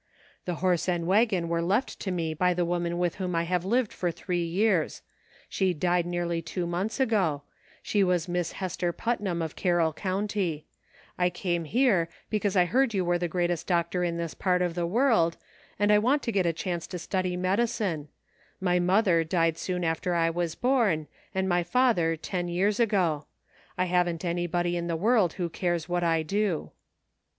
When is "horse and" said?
0.65-1.05